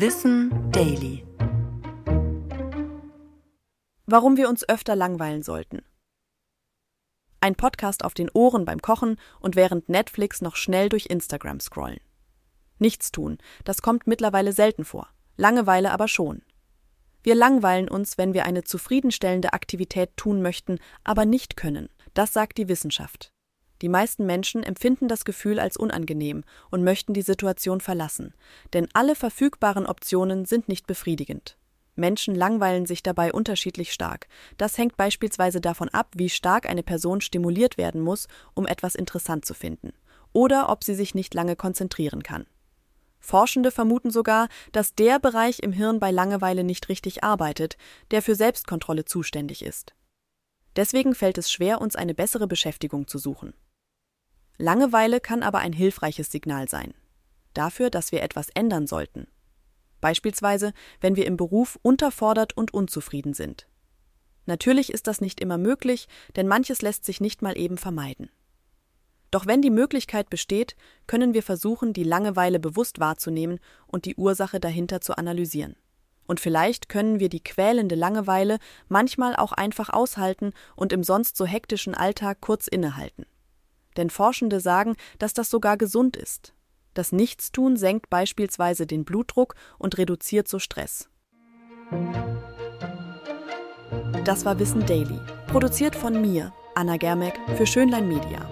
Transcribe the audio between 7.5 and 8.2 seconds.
Podcast auf